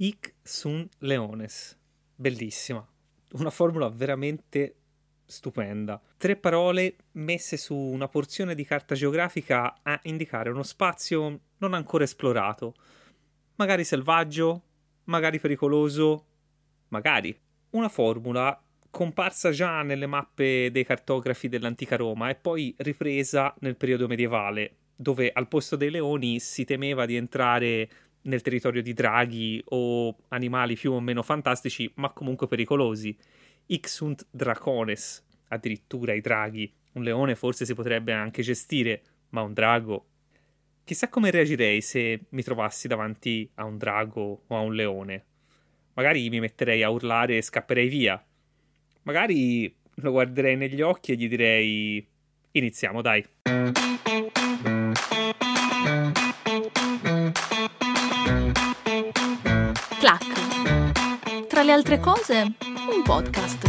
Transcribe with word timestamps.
Ic 0.00 0.34
sun 0.44 0.88
leones. 0.98 1.76
Bellissima. 2.14 2.86
Una 3.32 3.50
formula 3.50 3.88
veramente 3.88 4.76
stupenda. 5.24 6.00
Tre 6.16 6.36
parole 6.36 6.94
messe 7.12 7.56
su 7.56 7.74
una 7.74 8.06
porzione 8.06 8.54
di 8.54 8.64
carta 8.64 8.94
geografica 8.94 9.80
a 9.82 9.98
indicare 10.04 10.50
uno 10.50 10.62
spazio 10.62 11.40
non 11.56 11.74
ancora 11.74 12.04
esplorato. 12.04 12.74
Magari 13.56 13.82
selvaggio, 13.82 14.62
magari 15.06 15.40
pericoloso, 15.40 16.26
magari. 16.90 17.36
Una 17.70 17.88
formula 17.88 18.56
comparsa 18.90 19.50
già 19.50 19.82
nelle 19.82 20.06
mappe 20.06 20.70
dei 20.70 20.84
cartografi 20.84 21.48
dell'antica 21.48 21.96
Roma 21.96 22.28
e 22.30 22.36
poi 22.36 22.72
ripresa 22.78 23.52
nel 23.62 23.74
periodo 23.74 24.06
medievale, 24.06 24.76
dove 24.94 25.32
al 25.32 25.48
posto 25.48 25.74
dei 25.74 25.90
leoni 25.90 26.38
si 26.38 26.64
temeva 26.64 27.04
di 27.04 27.16
entrare 27.16 27.90
nel 28.22 28.42
territorio 28.42 28.82
di 28.82 28.92
draghi 28.92 29.62
o 29.66 30.16
animali 30.28 30.74
più 30.74 30.92
o 30.92 31.00
meno 31.00 31.22
fantastici, 31.22 31.90
ma 31.96 32.10
comunque 32.10 32.46
pericolosi. 32.46 33.16
Ixunt 33.66 34.26
dracones, 34.30 35.24
addirittura 35.48 36.12
i 36.12 36.20
draghi. 36.20 36.72
Un 36.92 37.02
leone 37.02 37.34
forse 37.34 37.64
si 37.64 37.74
potrebbe 37.74 38.12
anche 38.12 38.42
gestire, 38.42 39.02
ma 39.30 39.42
un 39.42 39.52
drago. 39.52 40.06
Chissà 40.84 41.08
come 41.08 41.30
reagirei 41.30 41.80
se 41.82 42.26
mi 42.30 42.42
trovassi 42.42 42.88
davanti 42.88 43.48
a 43.54 43.64
un 43.64 43.76
drago 43.76 44.44
o 44.46 44.56
a 44.56 44.60
un 44.60 44.74
leone. 44.74 45.24
Magari 45.94 46.28
mi 46.30 46.40
metterei 46.40 46.82
a 46.82 46.90
urlare 46.90 47.36
e 47.36 47.42
scapperei 47.42 47.88
via. 47.88 48.24
Magari 49.02 49.74
lo 49.96 50.10
guarderei 50.10 50.56
negli 50.56 50.80
occhi 50.80 51.12
e 51.12 51.16
gli 51.16 51.28
direi: 51.28 52.06
Iniziamo, 52.52 53.02
dai. 53.02 53.24
Le 61.68 61.74
altre 61.74 61.98
cose, 61.98 62.54
un 62.90 63.02
podcast. 63.04 63.66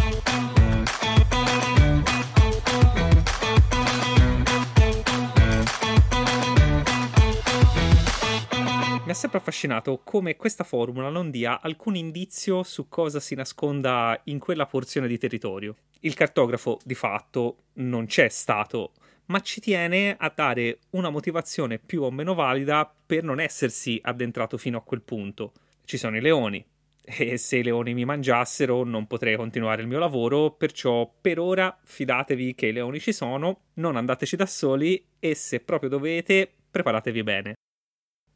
Mi 9.03 9.11
ha 9.11 9.13
sempre 9.13 9.39
affascinato 9.39 9.99
come 10.01 10.37
questa 10.37 10.63
formula 10.63 11.09
non 11.09 11.29
dia 11.29 11.59
alcun 11.59 11.97
indizio 11.97 12.63
su 12.63 12.87
cosa 12.87 13.19
si 13.19 13.35
nasconda 13.35 14.17
in 14.25 14.39
quella 14.39 14.65
porzione 14.65 15.09
di 15.09 15.17
territorio. 15.17 15.75
Il 15.99 16.13
cartografo, 16.13 16.79
di 16.85 16.95
fatto, 16.95 17.63
non 17.73 18.05
c'è 18.05 18.29
stato, 18.29 18.93
ma 19.25 19.41
ci 19.41 19.59
tiene 19.59 20.15
a 20.17 20.31
dare 20.33 20.79
una 20.91 21.09
motivazione 21.09 21.79
più 21.79 22.03
o 22.03 22.11
meno 22.11 22.33
valida 22.33 22.89
per 23.05 23.25
non 23.25 23.41
essersi 23.41 23.99
addentrato 24.01 24.57
fino 24.57 24.77
a 24.77 24.83
quel 24.83 25.01
punto. 25.01 25.51
Ci 25.83 25.97
sono 25.97 26.15
i 26.15 26.21
leoni, 26.21 26.65
e 27.17 27.37
se 27.37 27.57
i 27.57 27.63
leoni 27.63 27.93
mi 27.93 28.05
mangiassero 28.05 28.83
non 28.83 29.07
potrei 29.07 29.35
continuare 29.35 29.81
il 29.81 29.87
mio 29.87 29.97
lavoro, 29.97 30.51
perciò 30.51 31.11
per 31.19 31.39
ora 31.39 31.75
fidatevi 31.83 32.53
che 32.53 32.67
i 32.67 32.71
leoni 32.71 32.99
ci 32.99 33.11
sono, 33.11 33.61
non 33.75 33.95
andateci 33.95 34.35
da 34.35 34.45
soli 34.45 35.03
e 35.17 35.33
se 35.33 35.59
proprio 35.61 35.89
dovete 35.89 36.51
preparatevi 36.69 37.23
bene. 37.23 37.53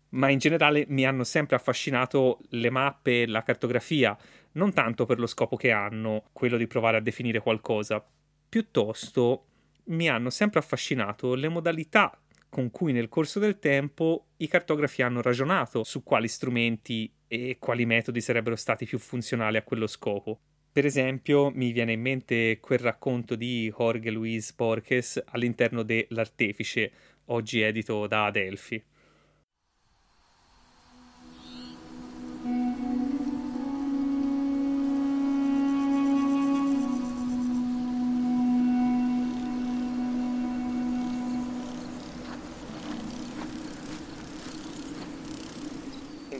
Ma 0.09 0.29
in 0.29 0.39
generale 0.39 0.85
mi 0.89 1.05
hanno 1.05 1.23
sempre 1.23 1.55
affascinato 1.55 2.39
le 2.49 2.69
mappe 2.69 3.23
e 3.23 3.27
la 3.27 3.43
cartografia, 3.43 4.17
non 4.53 4.73
tanto 4.73 5.05
per 5.05 5.19
lo 5.19 5.27
scopo 5.27 5.55
che 5.55 5.71
hanno, 5.71 6.25
quello 6.33 6.57
di 6.57 6.67
provare 6.67 6.97
a 6.97 7.01
definire 7.01 7.39
qualcosa, 7.39 8.03
piuttosto 8.49 9.47
mi 9.85 10.07
hanno 10.07 10.29
sempre 10.29 10.59
affascinato 10.59 11.35
le 11.35 11.49
modalità 11.49 12.17
con 12.53 12.69
cui 12.69 12.93
nel 12.93 13.09
corso 13.09 13.39
del 13.39 13.57
tempo 13.57 14.27
i 14.37 14.47
cartografi 14.47 15.01
hanno 15.01 15.23
ragionato 15.23 15.83
su 15.83 16.03
quali 16.03 16.27
strumenti 16.27 17.11
e 17.27 17.57
quali 17.57 17.83
metodi 17.83 18.21
sarebbero 18.21 18.55
stati 18.55 18.85
più 18.85 18.99
funzionali 18.99 19.57
a 19.57 19.63
quello 19.63 19.87
scopo. 19.87 20.39
Per 20.71 20.85
esempio, 20.85 21.49
mi 21.49 21.71
viene 21.71 21.93
in 21.93 22.01
mente 22.01 22.59
quel 22.59 22.77
racconto 22.77 23.33
di 23.33 23.73
Jorge 23.75 24.11
Luis 24.11 24.53
Borges 24.53 25.19
all'interno 25.25 25.81
de 25.81 26.05
L'Artefice, 26.09 26.91
oggi 27.25 27.61
edito 27.61 28.05
da 28.05 28.25
Adelphi. 28.25 28.83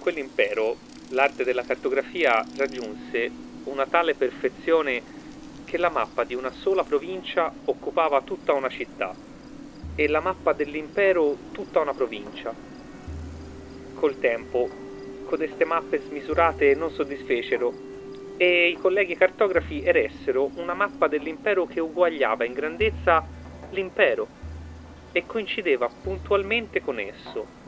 Quell'impero 0.03 0.79
l'arte 1.11 1.45
della 1.45 1.63
cartografia 1.63 2.45
raggiunse 2.57 3.31
una 3.67 3.85
tale 3.85 4.15
perfezione 4.15 5.01
che 5.63 5.77
la 5.77 5.89
mappa 5.89 6.25
di 6.25 6.35
una 6.35 6.51
sola 6.51 6.83
provincia 6.83 7.49
occupava 7.63 8.21
tutta 8.23 8.51
una 8.51 8.67
città 8.67 9.15
e 9.95 10.09
la 10.09 10.19
mappa 10.19 10.51
dell'impero 10.51 11.37
tutta 11.53 11.79
una 11.79 11.93
provincia. 11.93 12.53
Col 13.93 14.19
tempo, 14.19 14.67
codeste 15.23 15.63
mappe 15.63 15.99
smisurate 15.99 16.75
non 16.75 16.89
soddisfecero 16.91 17.73
e 18.35 18.67
i 18.67 18.75
colleghi 18.75 19.15
cartografi 19.15 19.83
eressero 19.83 20.51
una 20.55 20.73
mappa 20.73 21.07
dell'impero 21.07 21.65
che 21.65 21.79
uguagliava 21.79 22.43
in 22.43 22.51
grandezza 22.51 23.25
l'impero 23.69 24.27
e 25.13 25.25
coincideva 25.25 25.89
puntualmente 26.01 26.81
con 26.81 26.99
esso 26.99 27.62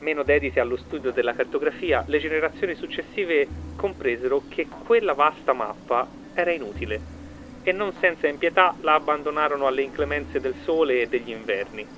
meno 0.00 0.22
dedite 0.22 0.60
allo 0.60 0.76
studio 0.76 1.12
della 1.12 1.34
cartografia, 1.34 2.02
le 2.06 2.18
generazioni 2.18 2.74
successive 2.74 3.48
compresero 3.76 4.44
che 4.48 4.72
quella 4.76 5.14
vasta 5.14 5.52
mappa 5.52 6.10
era 6.32 6.52
inutile 6.52 7.02
e 7.62 7.72
non 7.72 7.92
senza 7.94 8.26
impietà 8.26 8.76
la 8.80 8.94
abbandonarono 8.94 9.66
alle 9.66 9.82
inclemenze 9.82 10.40
del 10.40 10.54
sole 10.62 11.02
e 11.02 11.06
degli 11.08 11.30
inverni. 11.30 11.88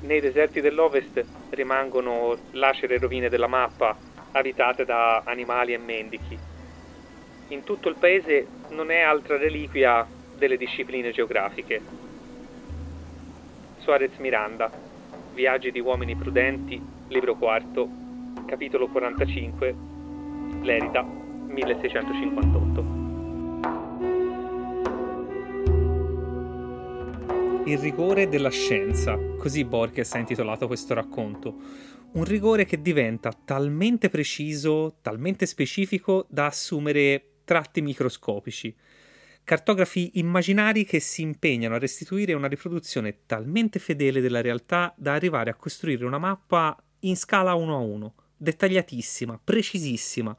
Nei 0.00 0.20
deserti 0.20 0.60
dell'Ovest 0.60 1.26
rimangono 1.50 2.38
lacere 2.50 2.98
rovine 2.98 3.30
della 3.30 3.46
mappa, 3.46 3.98
abitate 4.32 4.84
da 4.84 5.22
animali 5.22 5.72
e 5.72 5.78
mendichi. 5.78 6.38
In 7.48 7.62
tutto 7.62 7.88
il 7.88 7.96
paese 7.96 8.50
non 8.68 8.90
è 8.90 9.00
altra 9.00 9.38
reliquia 9.38 10.06
delle 10.30 10.58
discipline 10.58 11.10
geografiche. 11.10 11.84
Suarez 13.84 14.16
Miranda, 14.16 14.70
Viaggi 15.34 15.70
di 15.70 15.78
uomini 15.78 16.16
prudenti, 16.16 16.80
libro 17.08 17.34
quarto, 17.34 17.86
capitolo 18.46 18.88
45, 18.88 19.74
Lerida, 20.62 21.02
1658. 21.02 22.84
Il 27.66 27.76
rigore 27.76 28.30
della 28.30 28.48
scienza, 28.48 29.18
così 29.36 29.66
Borges 29.66 30.14
ha 30.14 30.18
intitolato 30.18 30.66
questo 30.66 30.94
racconto. 30.94 31.54
Un 32.12 32.24
rigore 32.24 32.64
che 32.64 32.80
diventa 32.80 33.34
talmente 33.44 34.08
preciso, 34.08 34.96
talmente 35.02 35.44
specifico 35.44 36.24
da 36.30 36.46
assumere 36.46 37.32
tratti 37.44 37.82
microscopici 37.82 38.74
cartografi 39.44 40.12
immaginari 40.14 40.84
che 40.84 41.00
si 41.00 41.22
impegnano 41.22 41.74
a 41.74 41.78
restituire 41.78 42.32
una 42.32 42.48
riproduzione 42.48 43.26
talmente 43.26 43.78
fedele 43.78 44.20
della 44.20 44.40
realtà 44.40 44.92
da 44.96 45.12
arrivare 45.12 45.50
a 45.50 45.54
costruire 45.54 46.06
una 46.06 46.18
mappa 46.18 46.76
in 47.00 47.16
scala 47.16 47.54
1 47.54 47.74
a 47.74 47.78
1, 47.78 48.14
dettagliatissima, 48.38 49.40
precisissima, 49.44 50.34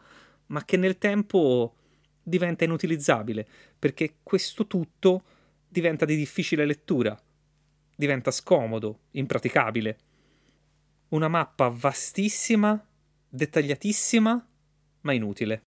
ma 0.47 0.65
che 0.65 0.77
nel 0.77 0.97
tempo 0.97 1.75
diventa 2.21 2.63
inutilizzabile, 2.63 3.47
perché 3.77 4.15
questo 4.23 4.65
tutto 4.65 5.23
diventa 5.67 6.05
di 6.05 6.15
difficile 6.15 6.65
lettura, 6.65 7.17
diventa 7.95 8.31
scomodo, 8.31 9.01
impraticabile. 9.11 9.99
Una 11.09 11.27
mappa 11.27 11.69
vastissima, 11.69 12.83
dettagliatissima, 13.29 14.47
ma 15.01 15.13
inutile. 15.13 15.61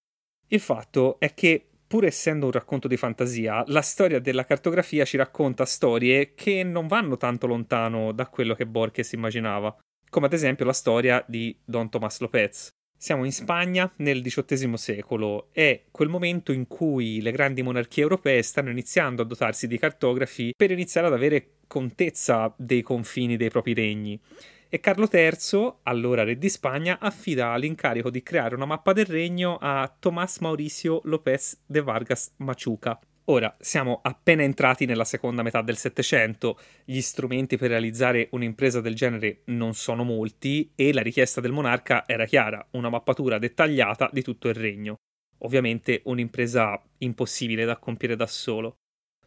Il 0.49 0.61
fatto 0.61 1.21
è 1.21 1.33
che 1.35 1.68
pur 1.88 2.05
essendo 2.05 2.44
un 2.44 2.52
racconto 2.52 2.87
di 2.87 2.99
fantasia, 2.99 3.64
la 3.69 3.81
storia 3.81 4.20
della 4.20 4.44
cartografia 4.44 5.06
ci 5.06 5.17
racconta 5.17 5.64
storie 5.64 6.35
che 6.35 6.62
non 6.62 6.87
vanno 6.87 7.17
tanto 7.17 7.46
lontano 7.46 8.12
da 8.12 8.26
quello 8.26 8.55
che 8.55 8.67
Borges 8.67 9.12
immaginava, 9.12 9.75
come 10.11 10.26
ad 10.26 10.35
esempio 10.35 10.67
la 10.67 10.75
storia 10.75 11.25
di 11.26 11.58
Don 11.64 11.88
Tomás 11.88 12.20
López. 12.20 12.69
Siamo 13.00 13.25
in 13.25 13.32
Spagna 13.32 13.90
nel 13.96 14.20
XVIII 14.20 14.76
secolo, 14.76 15.49
è 15.52 15.85
quel 15.90 16.08
momento 16.08 16.52
in 16.52 16.67
cui 16.67 17.23
le 17.23 17.32
grandi 17.32 17.62
monarchie 17.62 18.02
europee 18.02 18.43
stanno 18.43 18.70
iniziando 18.70 19.23
a 19.23 19.25
dotarsi 19.25 19.67
di 19.67 19.79
cartografi 19.79 20.52
per 20.55 20.70
iniziare 20.70 21.06
ad 21.06 21.12
avere 21.14 21.55
contezza 21.67 22.52
dei 22.58 22.82
confini 22.82 23.37
dei 23.37 23.49
propri 23.50 23.73
regni 23.73 24.20
e 24.69 24.81
Carlo 24.81 25.09
III, 25.11 25.75
allora 25.85 26.25
re 26.25 26.37
di 26.37 26.49
Spagna, 26.49 26.99
affida 27.00 27.56
l'incarico 27.56 28.11
di 28.11 28.23
creare 28.23 28.55
una 28.55 28.67
mappa 28.67 28.93
del 28.93 29.06
regno 29.06 29.59
a 29.61 29.94
Tomás 29.99 30.38
Mauricio 30.38 31.00
López 31.05 31.62
de 31.67 31.81
Vargas 31.81 32.32
Machuca, 32.38 32.99
Ora, 33.31 33.55
siamo 33.61 34.00
appena 34.03 34.43
entrati 34.43 34.87
nella 34.87 35.05
seconda 35.05 35.43
metà 35.43 35.61
del 35.61 35.76
Settecento, 35.76 36.59
gli 36.82 37.03
strumenti 37.03 37.59
per 37.59 37.69
realizzare 37.69 38.29
un'impresa 38.31 38.81
del 38.81 38.94
genere 38.94 39.43
non 39.47 39.75
sono 39.75 40.03
molti 40.03 40.73
e 40.75 40.94
la 40.94 41.03
richiesta 41.03 41.43
del 41.43 41.53
monarca 41.53 42.09
era 42.09 42.25
chiara, 42.25 42.67
una 42.71 42.88
mappatura 42.88 43.38
dettagliata 43.38 44.09
di 44.11 44.23
tutto 44.23 44.49
il 44.49 44.55
regno. 44.55 44.97
Ovviamente 45.41 46.00
un'impresa 46.05 46.82
impossibile 46.99 47.67
da 47.67 47.76
compiere 47.76 48.17
da 48.17 48.26
solo. 48.26 48.76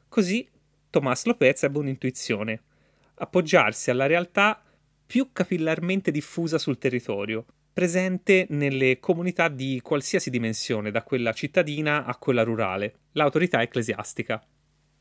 Così 0.09 0.49
Tomás 0.89 1.25
Lopez 1.25 1.61
ebbe 1.61 1.77
un'intuizione, 1.77 2.63
appoggiarsi 3.13 3.91
alla 3.91 4.07
realtà 4.07 4.63
più 5.11 5.31
capillarmente 5.33 6.09
diffusa 6.09 6.57
sul 6.57 6.77
territorio, 6.77 7.43
presente 7.73 8.45
nelle 8.51 8.97
comunità 9.01 9.49
di 9.49 9.81
qualsiasi 9.83 10.29
dimensione, 10.29 10.89
da 10.89 11.03
quella 11.03 11.33
cittadina 11.33 12.05
a 12.05 12.15
quella 12.15 12.43
rurale, 12.43 12.93
l'autorità 13.11 13.61
ecclesiastica. 13.61 14.41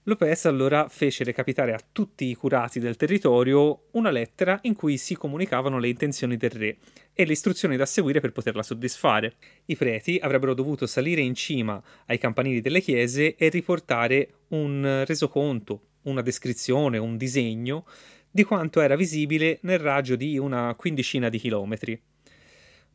Lopez 0.02 0.46
allora 0.46 0.88
fece 0.88 1.22
recapitare 1.22 1.72
a 1.72 1.80
tutti 1.92 2.24
i 2.24 2.34
curati 2.34 2.80
del 2.80 2.96
territorio 2.96 3.84
una 3.92 4.10
lettera 4.10 4.58
in 4.62 4.74
cui 4.74 4.96
si 4.96 5.14
comunicavano 5.14 5.78
le 5.78 5.90
intenzioni 5.90 6.36
del 6.36 6.50
re 6.50 6.78
e 7.12 7.24
le 7.24 7.30
istruzioni 7.30 7.76
da 7.76 7.86
seguire 7.86 8.18
per 8.18 8.32
poterla 8.32 8.64
soddisfare. 8.64 9.36
I 9.66 9.76
preti 9.76 10.18
avrebbero 10.20 10.54
dovuto 10.54 10.88
salire 10.88 11.20
in 11.20 11.36
cima 11.36 11.80
ai 12.06 12.18
campanili 12.18 12.60
delle 12.60 12.80
chiese 12.80 13.36
e 13.36 13.48
riportare 13.48 14.28
un 14.48 15.04
resoconto, 15.06 15.82
una 16.02 16.22
descrizione, 16.22 16.98
un 16.98 17.16
disegno 17.16 17.84
di 18.31 18.44
quanto 18.44 18.81
era 18.81 18.97
visibile 18.97 19.59
nel 19.62 19.79
raggio 19.79 20.17
di 20.17 20.38
una 20.38 20.75
quindicina 20.75 21.29
di 21.29 21.38
chilometri. 21.38 22.00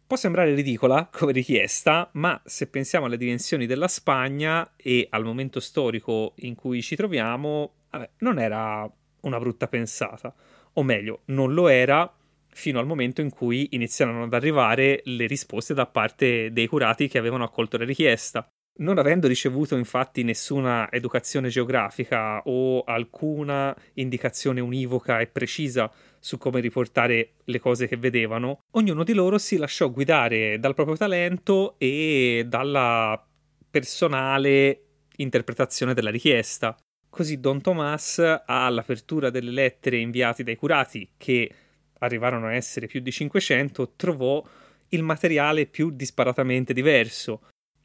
Può 0.07 0.15
sembrare 0.15 0.53
ridicola 0.53 1.09
come 1.11 1.31
richiesta, 1.31 2.09
ma 2.13 2.39
se 2.45 2.67
pensiamo 2.67 3.07
alle 3.07 3.17
dimensioni 3.17 3.65
della 3.65 3.87
Spagna 3.87 4.73
e 4.75 5.07
al 5.09 5.23
momento 5.23 5.59
storico 5.59 6.33
in 6.37 6.53
cui 6.53 6.83
ci 6.83 6.95
troviamo, 6.95 7.73
vabbè, 7.89 8.09
non 8.19 8.37
era 8.37 8.89
una 9.21 9.39
brutta 9.39 9.67
pensata. 9.67 10.33
O 10.73 10.83
meglio, 10.83 11.21
non 11.25 11.53
lo 11.53 11.67
era 11.67 12.13
fino 12.49 12.79
al 12.79 12.85
momento 12.85 13.21
in 13.21 13.31
cui 13.31 13.67
iniziarono 13.71 14.23
ad 14.23 14.33
arrivare 14.33 15.01
le 15.05 15.25
risposte 15.25 15.73
da 15.73 15.87
parte 15.87 16.51
dei 16.53 16.67
curati 16.67 17.07
che 17.07 17.17
avevano 17.17 17.43
accolto 17.43 17.77
la 17.77 17.85
richiesta. 17.85 18.47
Non 18.77 18.97
avendo 18.97 19.29
ricevuto 19.29 19.77
infatti 19.77 20.23
nessuna 20.23 20.91
educazione 20.91 21.47
geografica 21.47 22.41
o 22.43 22.83
alcuna 22.83 23.73
indicazione 23.93 24.59
univoca 24.59 25.21
e 25.21 25.27
precisa 25.27 25.89
su 26.19 26.37
come 26.37 26.59
riportare 26.59 27.35
le 27.45 27.59
cose 27.59 27.87
che 27.87 27.95
vedevano, 27.95 28.63
ognuno 28.71 29.05
di 29.05 29.13
loro 29.13 29.37
si 29.37 29.55
lasciò 29.55 29.89
guidare 29.89 30.59
dal 30.59 30.73
proprio 30.73 30.97
talento 30.97 31.75
e 31.77 32.43
dalla 32.49 33.25
personale 33.69 34.81
interpretazione 35.17 35.93
della 35.93 36.09
richiesta. 36.09 36.75
Così 37.09 37.39
Don 37.39 37.61
Tomas, 37.61 38.19
all'apertura 38.45 39.29
delle 39.29 39.51
lettere 39.51 39.99
inviate 39.99 40.43
dai 40.43 40.57
curati, 40.57 41.11
che 41.15 41.49
arrivarono 41.99 42.47
a 42.47 42.53
essere 42.53 42.87
più 42.87 42.99
di 42.99 43.11
500, 43.11 43.93
trovò 43.95 44.45
il 44.89 45.01
materiale 45.01 45.65
più 45.65 45.91
disparatamente 45.91 46.73
diverso 46.73 47.39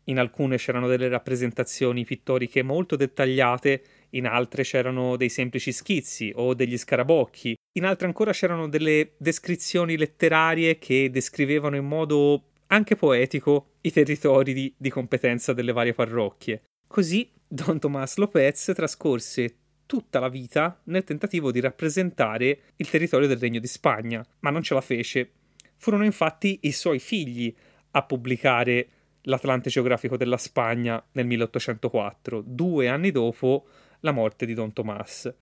in 0.04 0.18
alcune 0.18 0.56
c'erano 0.56 0.88
delle 0.88 1.08
rappresentazioni 1.08 2.04
pittoriche 2.04 2.62
molto 2.62 2.96
dettagliate, 2.96 3.82
in 4.10 4.26
altre 4.26 4.62
c'erano 4.62 5.16
dei 5.16 5.28
semplici 5.28 5.72
schizzi 5.72 6.32
o 6.34 6.54
degli 6.54 6.76
scarabocchi, 6.76 7.54
in 7.78 7.84
altre 7.84 8.06
ancora 8.06 8.32
c'erano 8.32 8.68
delle 8.68 9.12
descrizioni 9.18 9.96
letterarie 9.96 10.78
che 10.78 11.10
descrivevano 11.10 11.76
in 11.76 11.86
modo 11.86 12.44
anche 12.68 12.96
poetico 12.96 13.72
i 13.82 13.92
territori 13.92 14.52
di, 14.52 14.74
di 14.76 14.90
competenza 14.90 15.52
delle 15.52 15.72
varie 15.72 15.92
parrocchie. 15.92 16.62
Così 16.86 17.30
Don 17.46 17.78
Tomás 17.78 18.16
Lopez 18.16 18.72
trascorse 18.74 19.56
tutta 19.86 20.20
la 20.20 20.28
vita 20.28 20.80
nel 20.84 21.04
tentativo 21.04 21.50
di 21.50 21.60
rappresentare 21.60 22.60
il 22.76 22.88
territorio 22.88 23.26
del 23.26 23.38
Regno 23.38 23.58
di 23.58 23.66
Spagna, 23.66 24.24
ma 24.40 24.50
non 24.50 24.62
ce 24.62 24.74
la 24.74 24.80
fece. 24.80 25.32
Furono 25.76 26.04
infatti 26.04 26.60
i 26.62 26.72
suoi 26.72 27.00
figli 27.00 27.52
a 27.92 28.02
pubblicare 28.04 28.88
l'Atlante 29.22 29.70
geografico 29.70 30.16
della 30.16 30.36
Spagna 30.36 31.02
nel 31.12 31.26
1804, 31.26 32.42
due 32.44 32.88
anni 32.88 33.10
dopo 33.10 33.66
la 34.00 34.12
morte 34.12 34.46
di 34.46 34.54
Don 34.54 34.72
Tomás. 34.72 35.32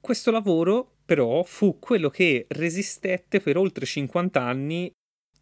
Questo 0.00 0.30
lavoro, 0.30 0.98
però, 1.04 1.42
fu 1.42 1.78
quello 1.78 2.10
che 2.10 2.46
resistette 2.48 3.40
per 3.40 3.56
oltre 3.56 3.86
50 3.86 4.40
anni, 4.40 4.90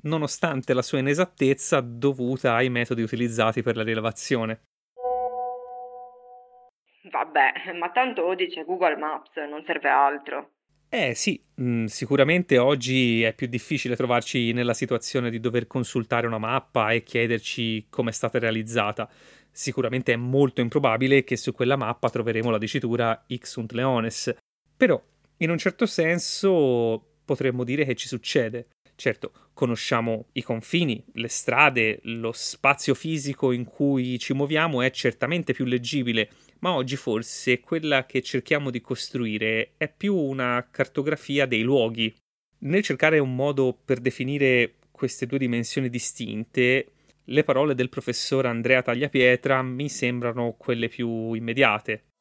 nonostante 0.02 0.74
la 0.74 0.82
sua 0.82 0.98
inesattezza 0.98 1.80
dovuta 1.80 2.54
ai 2.54 2.70
metodi 2.70 3.02
utilizzati 3.02 3.62
per 3.62 3.76
la 3.76 3.82
rilevazione. 3.82 4.62
Vabbè, 7.10 7.72
ma 7.78 7.90
tanto 7.90 8.34
c'è 8.34 8.64
Google 8.64 8.96
Maps, 8.96 9.36
non 9.36 9.62
serve 9.66 9.88
altro. 9.88 10.53
Eh 10.96 11.16
sì, 11.16 11.42
mm, 11.60 11.86
sicuramente 11.86 12.56
oggi 12.56 13.22
è 13.24 13.34
più 13.34 13.48
difficile 13.48 13.96
trovarci 13.96 14.52
nella 14.52 14.74
situazione 14.74 15.28
di 15.28 15.40
dover 15.40 15.66
consultare 15.66 16.28
una 16.28 16.38
mappa 16.38 16.92
e 16.92 17.02
chiederci 17.02 17.86
come 17.90 18.10
è 18.10 18.12
stata 18.12 18.38
realizzata. 18.38 19.10
Sicuramente 19.50 20.12
è 20.12 20.16
molto 20.16 20.60
improbabile 20.60 21.24
che 21.24 21.36
su 21.36 21.50
quella 21.50 21.74
mappa 21.74 22.10
troveremo 22.10 22.48
la 22.48 22.58
dicitura 22.58 23.24
Ixunt 23.26 23.72
Leones. 23.72 24.36
Però, 24.76 25.02
in 25.38 25.50
un 25.50 25.58
certo 25.58 25.84
senso, 25.84 27.04
potremmo 27.24 27.64
dire 27.64 27.84
che 27.84 27.96
ci 27.96 28.06
succede. 28.06 28.68
Certo, 28.96 29.32
conosciamo 29.54 30.26
i 30.32 30.42
confini, 30.42 31.02
le 31.14 31.28
strade, 31.28 31.98
lo 32.04 32.30
spazio 32.32 32.94
fisico 32.94 33.50
in 33.50 33.64
cui 33.64 34.18
ci 34.18 34.32
muoviamo 34.34 34.82
è 34.82 34.90
certamente 34.90 35.52
più 35.52 35.64
leggibile, 35.64 36.30
ma 36.60 36.74
oggi 36.74 36.96
forse 36.96 37.60
quella 37.60 38.06
che 38.06 38.22
cerchiamo 38.22 38.70
di 38.70 38.80
costruire 38.80 39.72
è 39.76 39.92
più 39.92 40.14
una 40.14 40.68
cartografia 40.70 41.44
dei 41.46 41.62
luoghi. 41.62 42.14
Nel 42.60 42.82
cercare 42.82 43.18
un 43.18 43.34
modo 43.34 43.76
per 43.84 43.98
definire 43.98 44.76
queste 44.90 45.26
due 45.26 45.38
dimensioni 45.38 45.90
distinte, 45.90 46.92
le 47.24 47.42
parole 47.42 47.74
del 47.74 47.88
professor 47.88 48.46
Andrea 48.46 48.80
Tagliapietra 48.80 49.60
mi 49.62 49.88
sembrano 49.88 50.54
quelle 50.56 50.88
più 50.88 51.32
immediate. 51.32 52.13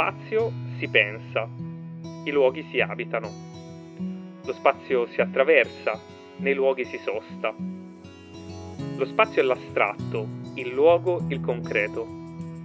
Spazio 0.00 0.50
si 0.78 0.88
pensa, 0.88 1.46
i 2.24 2.30
luoghi 2.30 2.66
si 2.70 2.80
abitano. 2.80 3.30
Lo 4.46 4.52
spazio 4.54 5.06
si 5.08 5.20
attraversa, 5.20 6.00
nei 6.38 6.54
luoghi 6.54 6.86
si 6.86 6.98
sosta. 7.04 7.54
Lo 8.96 9.04
spazio 9.04 9.42
è 9.42 9.44
l'astratto, 9.44 10.26
il 10.54 10.68
luogo 10.68 11.26
il 11.28 11.42
concreto. 11.42 12.06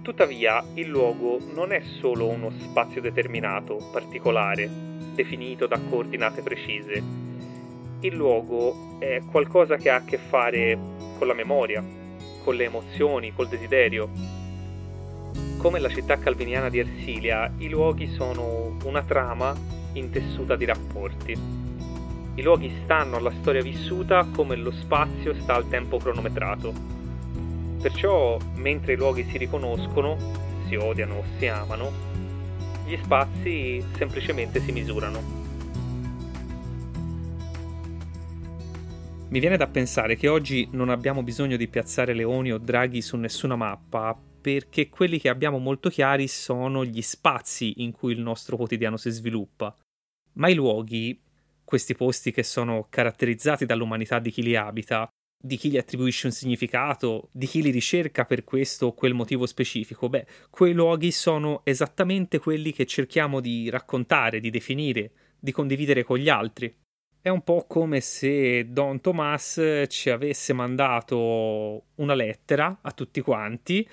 Tuttavia, 0.00 0.64
il 0.76 0.86
luogo 0.86 1.38
non 1.52 1.72
è 1.72 1.82
solo 2.00 2.26
uno 2.26 2.50
spazio 2.58 3.02
determinato, 3.02 3.86
particolare, 3.92 4.70
definito 5.14 5.66
da 5.66 5.78
coordinate 5.90 6.40
precise. 6.40 7.02
Il 8.00 8.14
luogo 8.14 8.96
è 8.98 9.20
qualcosa 9.30 9.76
che 9.76 9.90
ha 9.90 9.96
a 9.96 10.04
che 10.04 10.16
fare 10.16 10.78
con 11.18 11.26
la 11.26 11.34
memoria, 11.34 11.84
con 12.42 12.54
le 12.54 12.64
emozioni, 12.64 13.34
col 13.34 13.48
desiderio, 13.48 14.35
come 15.66 15.80
la 15.80 15.88
città 15.88 16.16
calviniana 16.16 16.68
di 16.68 16.78
Ersilia, 16.78 17.52
i 17.58 17.68
luoghi 17.68 18.06
sono 18.14 18.76
una 18.84 19.02
trama 19.02 19.52
intessuta 19.94 20.54
di 20.54 20.64
rapporti. 20.64 21.36
I 22.36 22.40
luoghi 22.40 22.72
stanno 22.84 23.16
alla 23.16 23.32
storia 23.40 23.62
vissuta 23.62 24.28
come 24.32 24.54
lo 24.54 24.70
spazio 24.70 25.34
sta 25.34 25.54
al 25.54 25.68
tempo 25.68 25.98
cronometrato. 25.98 26.72
Perciò, 27.82 28.38
mentre 28.54 28.92
i 28.92 28.96
luoghi 28.96 29.24
si 29.24 29.38
riconoscono, 29.38 30.16
si 30.68 30.76
odiano 30.76 31.16
o 31.16 31.24
si 31.36 31.48
amano, 31.48 31.90
gli 32.86 32.96
spazi 33.02 33.84
semplicemente 33.96 34.60
si 34.60 34.70
misurano. 34.70 35.20
Mi 39.30 39.40
viene 39.40 39.56
da 39.56 39.66
pensare 39.66 40.14
che 40.14 40.28
oggi 40.28 40.68
non 40.70 40.90
abbiamo 40.90 41.24
bisogno 41.24 41.56
di 41.56 41.66
piazzare 41.66 42.14
leoni 42.14 42.52
o 42.52 42.58
draghi 42.58 43.02
su 43.02 43.16
nessuna 43.16 43.56
mappa 43.56 44.16
perché 44.46 44.88
quelli 44.88 45.18
che 45.18 45.28
abbiamo 45.28 45.58
molto 45.58 45.88
chiari 45.88 46.28
sono 46.28 46.84
gli 46.84 47.02
spazi 47.02 47.82
in 47.82 47.90
cui 47.90 48.12
il 48.12 48.20
nostro 48.20 48.56
quotidiano 48.56 48.96
si 48.96 49.10
sviluppa. 49.10 49.74
Ma 50.34 50.48
i 50.48 50.54
luoghi, 50.54 51.20
questi 51.64 51.96
posti 51.96 52.30
che 52.30 52.44
sono 52.44 52.86
caratterizzati 52.88 53.66
dall'umanità 53.66 54.20
di 54.20 54.30
chi 54.30 54.44
li 54.44 54.54
abita, 54.54 55.08
di 55.36 55.56
chi 55.56 55.68
gli 55.68 55.76
attribuisce 55.76 56.28
un 56.28 56.32
significato, 56.32 57.28
di 57.32 57.46
chi 57.46 57.60
li 57.60 57.70
ricerca 57.70 58.24
per 58.24 58.44
questo 58.44 58.86
o 58.86 58.94
quel 58.94 59.14
motivo 59.14 59.46
specifico, 59.46 60.08
beh, 60.08 60.26
quei 60.48 60.74
luoghi 60.74 61.10
sono 61.10 61.62
esattamente 61.64 62.38
quelli 62.38 62.70
che 62.70 62.86
cerchiamo 62.86 63.40
di 63.40 63.68
raccontare, 63.68 64.38
di 64.38 64.50
definire, 64.50 65.10
di 65.40 65.50
condividere 65.50 66.04
con 66.04 66.18
gli 66.18 66.28
altri. 66.28 66.72
È 67.20 67.28
un 67.30 67.42
po' 67.42 67.64
come 67.66 68.00
se 68.00 68.70
Don 68.70 69.00
Tomas 69.00 69.60
ci 69.88 70.10
avesse 70.10 70.52
mandato 70.52 71.86
una 71.96 72.14
lettera 72.14 72.78
a 72.80 72.92
tutti 72.92 73.20
quanti 73.20 73.84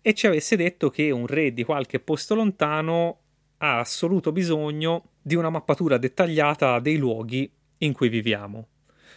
e 0.00 0.14
ci 0.14 0.26
avesse 0.26 0.56
detto 0.56 0.90
che 0.90 1.10
un 1.10 1.26
re 1.26 1.52
di 1.52 1.64
qualche 1.64 2.00
posto 2.00 2.34
lontano 2.34 3.20
ha 3.58 3.80
assoluto 3.80 4.32
bisogno 4.32 5.10
di 5.20 5.34
una 5.34 5.50
mappatura 5.50 5.98
dettagliata 5.98 6.78
dei 6.78 6.96
luoghi 6.96 7.50
in 7.78 7.92
cui 7.92 8.08
viviamo. 8.08 8.68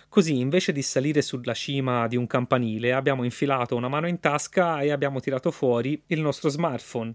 Così, 0.10 0.40
invece 0.40 0.74
di 0.74 0.82
salire 0.82 1.22
sulla 1.22 1.54
cima 1.54 2.08
di 2.08 2.18
un 2.18 2.28
campanile, 2.28 2.92
abbiamo 2.92 3.24
infilato 3.24 3.76
una 3.76 3.88
mano 3.88 4.08
in 4.08 4.20
tasca 4.20 4.82
e 4.82 4.92
abbiamo 4.92 5.22
tirato 5.22 5.52
fuori 5.52 6.02
il 6.08 6.20
nostro 6.20 6.50
smartphone 6.50 7.14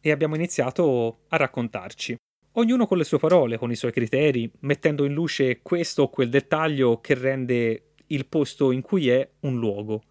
e 0.00 0.10
abbiamo 0.10 0.34
iniziato 0.34 1.24
a 1.28 1.36
raccontarci. 1.36 2.16
Ognuno 2.52 2.86
con 2.86 2.98
le 2.98 3.04
sue 3.04 3.18
parole, 3.18 3.58
con 3.58 3.70
i 3.70 3.76
suoi 3.76 3.92
criteri, 3.92 4.50
mettendo 4.60 5.04
in 5.04 5.12
luce 5.12 5.60
questo 5.60 6.04
o 6.04 6.08
quel 6.08 6.30
dettaglio 6.30 7.00
che 7.00 7.14
rende 7.14 7.94
il 8.06 8.26
posto 8.26 8.70
in 8.70 8.80
cui 8.80 9.08
è 9.08 9.28
un 9.40 9.58
luogo. 9.58 10.02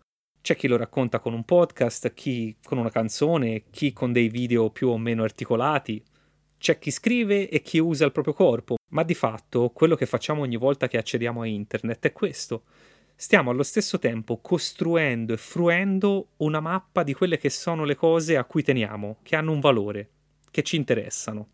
C'è 0.44 0.58
chi 0.58 0.68
lo 0.68 0.76
racconta 0.76 1.22
con 1.22 1.32
un 1.32 1.46
podcast, 1.46 2.14
chi 2.14 2.58
con 2.62 2.78
una 2.78 2.90
canzone, 2.90 3.64
chi 3.70 3.94
con 3.94 4.12
dei 4.12 4.28
video 4.28 4.72
più 4.72 4.90
o 4.90 4.98
meno 4.98 5.24
articolati, 5.24 6.04
c'è 6.58 6.80
chi 6.80 6.92
scrive 6.92 7.48
e 7.48 7.62
chi 7.62 7.80
usa 7.80 8.04
il 8.04 8.12
proprio 8.12 8.34
corpo, 8.34 8.76
ma 8.90 9.04
di 9.04 9.14
fatto 9.14 9.70
quello 9.70 9.96
che 9.96 10.06
facciamo 10.06 10.42
ogni 10.42 10.58
volta 10.58 10.90
che 10.90 10.98
accediamo 10.98 11.40
a 11.40 11.48
internet 11.48 12.08
è 12.08 12.12
questo. 12.12 12.64
Stiamo 13.16 13.52
allo 13.52 13.64
stesso 13.64 14.00
tempo 14.00 14.42
costruendo 14.42 15.32
e 15.32 15.38
fruendo 15.38 16.32
una 16.40 16.60
mappa 16.60 17.04
di 17.04 17.14
quelle 17.14 17.38
che 17.38 17.50
sono 17.50 17.86
le 17.86 17.96
cose 17.96 18.36
a 18.36 18.44
cui 18.44 18.64
teniamo, 18.64 19.20
che 19.24 19.38
hanno 19.38 19.54
un 19.54 19.62
valore, 19.62 20.10
che 20.52 20.62
ci 20.62 20.76
interessano. 20.76 21.53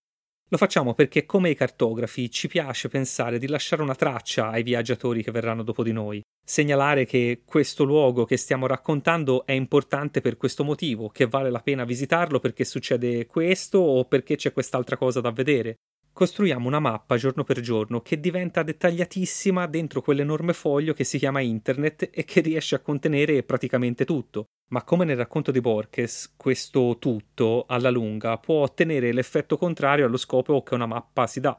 Lo 0.51 0.57
facciamo 0.57 0.95
perché, 0.95 1.27
come 1.27 1.51
i 1.51 1.55
cartografi, 1.55 2.31
ci 2.31 2.47
piace 2.47 2.87
pensare 2.87 3.37
di 3.37 3.47
lasciare 3.47 3.83
una 3.83 3.93
traccia 3.93 4.49
ai 4.49 4.63
viaggiatori 4.63 5.21
che 5.21 5.29
verranno 5.29 5.61
dopo 5.61 5.83
di 5.83 5.91
noi, 5.91 6.23
segnalare 6.43 7.05
che 7.05 7.43
questo 7.45 7.83
luogo 7.83 8.25
che 8.25 8.35
stiamo 8.35 8.65
raccontando 8.65 9.45
è 9.45 9.51
importante 9.51 10.21
per 10.21 10.37
questo 10.37 10.63
motivo, 10.63 11.09
che 11.09 11.27
vale 11.27 11.51
la 11.51 11.61
pena 11.61 11.83
visitarlo 11.83 12.39
perché 12.39 12.65
succede 12.65 13.27
questo 13.27 13.77
o 13.77 14.05
perché 14.05 14.37
c'è 14.37 14.51
quest'altra 14.51 14.97
cosa 14.97 15.21
da 15.21 15.29
vedere. 15.29 15.75
Costruiamo 16.19 16.67
una 16.67 16.81
mappa 16.81 17.15
giorno 17.15 17.45
per 17.45 17.61
giorno 17.61 18.01
che 18.01 18.19
diventa 18.19 18.61
dettagliatissima 18.61 19.67
dentro 19.67 20.01
quell'enorme 20.01 20.51
foglio 20.51 20.91
che 20.91 21.05
si 21.05 21.17
chiama 21.17 21.39
internet 21.39 22.09
e 22.11 22.25
che 22.25 22.41
riesce 22.41 22.75
a 22.75 22.79
contenere 22.79 23.41
praticamente 23.43 24.03
tutto. 24.03 24.47
Ma 24.71 24.83
come 24.83 25.05
nel 25.05 25.15
racconto 25.15 25.49
di 25.51 25.61
Borges, 25.61 26.33
questo 26.35 26.97
tutto, 26.99 27.63
alla 27.69 27.89
lunga, 27.89 28.37
può 28.37 28.63
ottenere 28.63 29.13
l'effetto 29.13 29.57
contrario 29.57 30.05
allo 30.05 30.17
scopo 30.17 30.61
che 30.61 30.73
una 30.73 30.87
mappa 30.87 31.25
si 31.25 31.39
dà. 31.39 31.57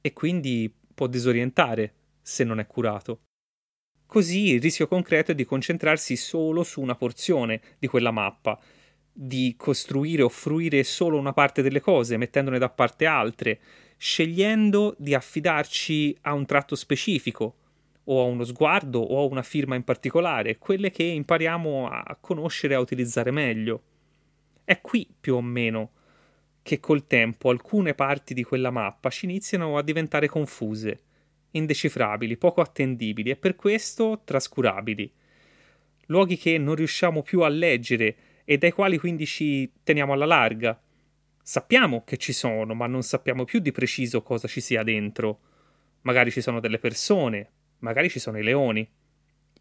E 0.00 0.12
quindi 0.12 0.74
può 0.92 1.06
disorientare 1.06 1.94
se 2.20 2.42
non 2.42 2.58
è 2.58 2.66
curato. 2.66 3.20
Così 4.06 4.54
il 4.54 4.60
rischio 4.60 4.88
concreto 4.88 5.30
è 5.30 5.36
di 5.36 5.44
concentrarsi 5.44 6.16
solo 6.16 6.64
su 6.64 6.80
una 6.80 6.96
porzione 6.96 7.60
di 7.78 7.86
quella 7.86 8.10
mappa, 8.10 8.58
di 9.12 9.54
costruire 9.56 10.22
o 10.22 10.28
fruire 10.28 10.82
solo 10.84 11.18
una 11.18 11.32
parte 11.32 11.62
delle 11.62 11.80
cose, 11.80 12.16
mettendone 12.16 12.58
da 12.58 12.70
parte 12.70 13.06
altre, 13.06 13.60
scegliendo 13.96 14.94
di 14.98 15.14
affidarci 15.14 16.16
a 16.22 16.32
un 16.32 16.46
tratto 16.46 16.74
specifico, 16.74 17.56
o 18.04 18.20
a 18.20 18.24
uno 18.24 18.44
sguardo 18.44 18.98
o 18.98 19.22
a 19.22 19.26
una 19.26 19.42
firma 19.42 19.74
in 19.74 19.84
particolare, 19.84 20.58
quelle 20.58 20.90
che 20.90 21.04
impariamo 21.04 21.88
a 21.88 22.16
conoscere 22.20 22.74
e 22.74 22.76
a 22.76 22.80
utilizzare 22.80 23.30
meglio. 23.30 23.82
È 24.64 24.80
qui 24.80 25.06
più 25.20 25.36
o 25.36 25.40
meno 25.40 25.90
che 26.62 26.80
col 26.80 27.06
tempo 27.06 27.50
alcune 27.50 27.94
parti 27.94 28.34
di 28.34 28.42
quella 28.42 28.70
mappa 28.70 29.10
ci 29.10 29.24
iniziano 29.24 29.76
a 29.76 29.82
diventare 29.82 30.28
confuse 30.28 31.00
indecifrabili, 31.52 32.36
poco 32.36 32.60
attendibili 32.60 33.30
e 33.30 33.36
per 33.36 33.56
questo 33.56 34.22
trascurabili. 34.24 35.10
Luoghi 36.06 36.36
che 36.36 36.58
non 36.58 36.74
riusciamo 36.74 37.22
più 37.22 37.42
a 37.42 37.48
leggere 37.48 38.16
e 38.44 38.58
dai 38.58 38.72
quali 38.72 38.98
quindi 38.98 39.26
ci 39.26 39.70
teniamo 39.82 40.12
alla 40.12 40.26
larga. 40.26 40.80
Sappiamo 41.42 42.04
che 42.04 42.16
ci 42.16 42.32
sono, 42.32 42.74
ma 42.74 42.86
non 42.86 43.02
sappiamo 43.02 43.44
più 43.44 43.58
di 43.58 43.72
preciso 43.72 44.22
cosa 44.22 44.46
ci 44.48 44.60
sia 44.60 44.82
dentro. 44.82 45.40
Magari 46.02 46.30
ci 46.30 46.40
sono 46.40 46.60
delle 46.60 46.78
persone, 46.78 47.50
magari 47.78 48.08
ci 48.08 48.18
sono 48.18 48.38
i 48.38 48.42
leoni. 48.42 48.88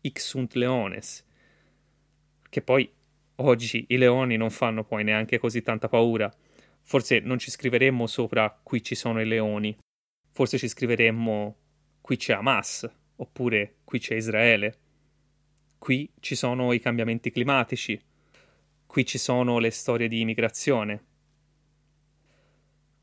Ixunt 0.02 0.54
leones. 0.56 1.26
Che 2.50 2.62
poi 2.62 2.92
oggi 3.36 3.86
i 3.90 3.98
leoni 3.98 4.38
non 4.38 4.50
fanno 4.50 4.84
poi 4.84 5.04
neanche 5.04 5.38
così 5.38 5.62
tanta 5.62 5.88
paura. 5.88 6.32
Forse 6.84 7.20
non 7.20 7.38
ci 7.40 7.52
scriveremmo 7.52 8.08
sopra 8.08 8.60
qui 8.64 8.84
ci 8.84 8.96
sono 8.96 9.22
i 9.22 9.26
leoni. 9.26 9.78
Forse 10.32 10.58
ci 10.58 10.68
scriveremmo 10.68 11.56
qui 12.02 12.18
c'è 12.18 12.34
Hamas, 12.34 12.90
oppure 13.18 13.78
qui 13.84 14.00
c'è 14.00 14.16
Israele. 14.16 14.78
Qui 15.78 16.12
ci 16.20 16.36
sono 16.36 16.74
i 16.74 16.80
cambiamenti 16.80 17.32
climatici, 17.32 18.00
qui 18.92 19.06
ci 19.06 19.18
sono 19.18 19.58
le 19.60 19.72
storie 19.72 20.10
di 20.10 20.20
immigrazione. 20.20 21.06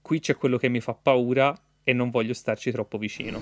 Qui 0.02 0.20
c'è 0.20 0.36
quello 0.36 0.58
che 0.58 0.68
mi 0.68 0.80
fa 0.80 0.92
paura 0.92 1.58
e 1.82 1.94
non 1.94 2.10
voglio 2.10 2.34
starci 2.34 2.70
troppo 2.70 2.98
vicino. 2.98 3.40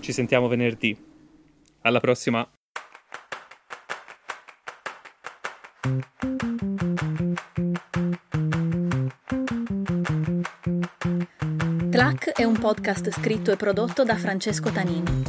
Ci 0.00 0.12
sentiamo 0.12 0.48
venerdì. 0.48 0.96
Alla 1.82 2.00
prossima. 2.00 2.48
Tlac 11.96 12.32
è 12.32 12.44
un 12.44 12.58
podcast 12.58 13.10
scritto 13.10 13.50
e 13.50 13.56
prodotto 13.56 14.04
da 14.04 14.16
Francesco 14.16 14.68
Tanini. 14.68 15.22